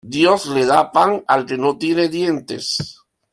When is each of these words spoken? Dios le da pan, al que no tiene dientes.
Dios 0.13 0.45
le 0.53 0.63
da 0.69 0.79
pan, 0.95 1.13
al 1.35 1.45
que 1.51 1.59
no 1.59 1.77
tiene 1.77 2.09
dientes. 2.17 2.73